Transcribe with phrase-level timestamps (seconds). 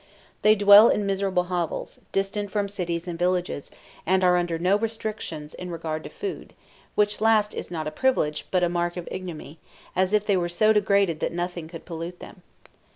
[0.41, 3.69] They dwell in miserable hovels, distant from cities and villages,
[4.03, 6.55] and are under no restrictions in regard to food,
[6.95, 9.59] which last is not a privilege, but a mark of ignominy,
[9.95, 12.41] as if they were so degraded that nothing could pollute them.